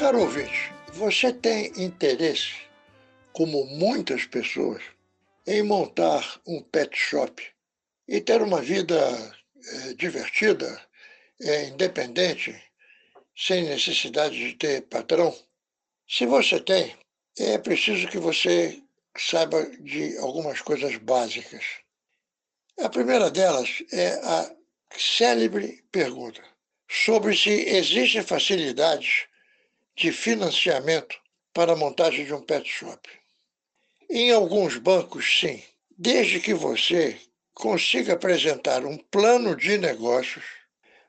[0.00, 2.54] Caro ouvinte, você tem interesse,
[3.34, 4.82] como muitas pessoas,
[5.46, 7.46] em montar um pet shop
[8.08, 8.96] e ter uma vida
[9.62, 10.80] é, divertida,
[11.42, 12.58] é, independente,
[13.36, 15.36] sem necessidade de ter patrão?
[16.08, 16.96] Se você tem,
[17.38, 18.82] é preciso que você
[19.18, 21.62] saiba de algumas coisas básicas.
[22.82, 24.50] A primeira delas é a
[24.96, 26.42] célebre pergunta
[26.88, 29.28] sobre se existem facilidades
[30.00, 31.14] de financiamento
[31.52, 33.06] para a montagem de um pet shop.
[34.08, 37.20] Em alguns bancos, sim, desde que você
[37.52, 40.42] consiga apresentar um plano de negócios,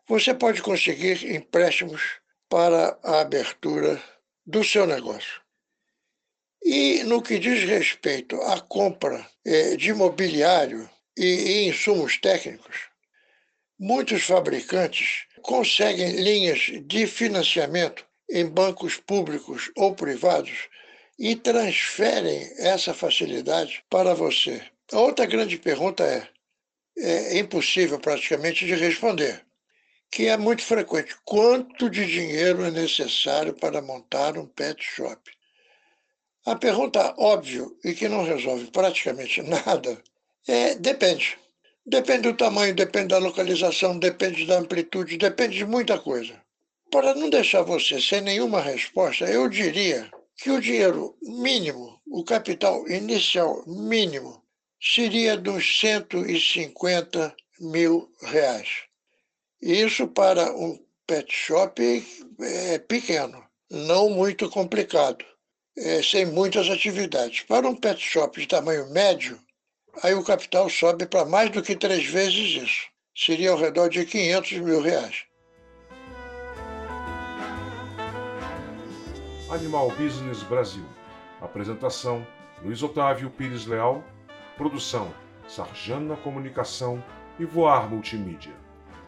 [0.06, 2.02] você pode conseguir empréstimos
[2.50, 4.04] para a abertura
[4.46, 5.42] do seu negócio.
[6.62, 12.90] E no que diz respeito à compra eh, de mobiliário e insumos técnicos,
[13.80, 20.70] muitos fabricantes conseguem linhas de financiamento em bancos públicos ou privados
[21.20, 24.62] e transferem essa facilidade para você.
[24.92, 26.28] A outra grande pergunta é,
[26.98, 29.46] é impossível praticamente de responder,
[30.10, 31.16] que é muito frequente.
[31.24, 35.20] Quanto de dinheiro é necessário para montar um pet shop?
[36.46, 40.02] A pergunta óbvia e que não resolve praticamente nada
[40.48, 41.38] é depende.
[41.86, 46.42] Depende do tamanho, depende da localização, depende da amplitude, depende de muita coisa.
[46.92, 52.86] Para não deixar você sem nenhuma resposta, eu diria que o dinheiro mínimo, o capital
[52.90, 54.44] inicial mínimo,
[54.78, 58.68] seria dos 150 mil reais.
[59.62, 62.06] Isso para um pet shop
[62.42, 65.24] é pequeno, não muito complicado,
[65.78, 67.42] é, sem muitas atividades.
[67.44, 69.40] Para um pet shop de tamanho médio,
[70.04, 72.88] aí o capital sobe para mais do que três vezes isso.
[73.16, 75.31] Seria ao redor de 500 mil reais.
[79.52, 80.86] Animal Business Brasil.
[81.42, 82.26] Apresentação:
[82.64, 84.02] Luiz Otávio Pires Leal.
[84.56, 85.14] Produção:
[85.46, 87.04] Sarjana Comunicação
[87.38, 88.54] e Voar Multimídia.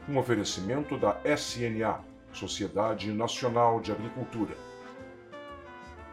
[0.09, 2.01] Um oferecimento da SNA,
[2.33, 4.53] Sociedade Nacional de Agricultura.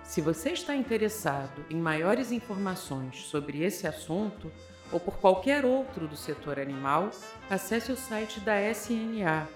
[0.05, 4.49] Se você está interessado em maiores informações sobre esse assunto
[4.93, 7.11] ou por qualquer outro do setor animal,
[7.51, 9.49] acesse o site da SNA